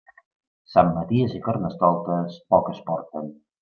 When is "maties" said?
0.95-1.37